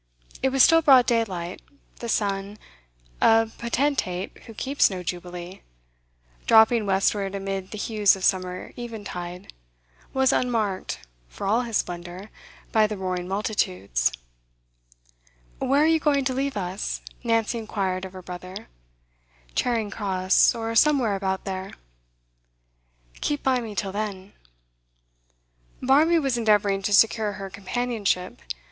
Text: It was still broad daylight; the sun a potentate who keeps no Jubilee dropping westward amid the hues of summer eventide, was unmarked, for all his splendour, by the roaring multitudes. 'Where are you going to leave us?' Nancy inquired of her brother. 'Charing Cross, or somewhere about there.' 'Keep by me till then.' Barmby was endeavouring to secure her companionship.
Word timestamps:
It 0.41 0.49
was 0.49 0.63
still 0.63 0.81
broad 0.81 1.05
daylight; 1.05 1.61
the 1.99 2.09
sun 2.09 2.57
a 3.21 3.51
potentate 3.59 4.35
who 4.47 4.53
keeps 4.55 4.89
no 4.89 5.03
Jubilee 5.03 5.61
dropping 6.47 6.87
westward 6.87 7.35
amid 7.35 7.69
the 7.69 7.77
hues 7.77 8.15
of 8.15 8.23
summer 8.23 8.73
eventide, 8.75 9.53
was 10.11 10.33
unmarked, 10.33 11.01
for 11.29 11.45
all 11.45 11.61
his 11.61 11.77
splendour, 11.77 12.31
by 12.71 12.87
the 12.87 12.97
roaring 12.97 13.27
multitudes. 13.27 14.11
'Where 15.59 15.83
are 15.83 15.85
you 15.85 15.99
going 15.99 16.25
to 16.25 16.33
leave 16.33 16.57
us?' 16.57 17.01
Nancy 17.23 17.59
inquired 17.59 18.03
of 18.03 18.13
her 18.13 18.23
brother. 18.23 18.69
'Charing 19.53 19.91
Cross, 19.91 20.55
or 20.55 20.73
somewhere 20.73 21.15
about 21.15 21.45
there.' 21.45 21.73
'Keep 23.21 23.43
by 23.43 23.59
me 23.61 23.75
till 23.75 23.91
then.' 23.91 24.33
Barmby 25.79 26.17
was 26.17 26.39
endeavouring 26.39 26.81
to 26.81 26.91
secure 26.91 27.33
her 27.33 27.51
companionship. 27.51 28.41